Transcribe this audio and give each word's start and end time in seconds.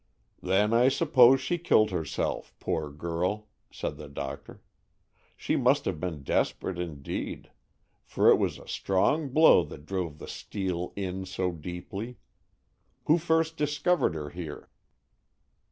"Then 0.41 0.73
I 0.73 0.87
suppose 0.89 1.41
she 1.41 1.59
killed 1.59 1.91
herself, 1.91 2.55
poor 2.59 2.89
girl," 2.89 3.49
said 3.69 3.97
the 3.97 4.09
doctor. 4.09 4.63
"She 5.37 5.55
must 5.55 5.85
have 5.85 5.99
been 5.99 6.23
desperate, 6.23 6.79
indeed, 6.79 7.51
for 8.03 8.27
it 8.31 8.37
was 8.37 8.57
a 8.57 8.67
strong 8.67 9.29
blow 9.29 9.63
that 9.65 9.85
drove 9.85 10.17
the 10.17 10.27
steel 10.27 10.91
in 10.95 11.27
so 11.27 11.51
deeply. 11.51 12.17
Who 13.05 13.19
first 13.19 13.57
discovered 13.57 14.15
her 14.15 14.31
here?" 14.31 14.71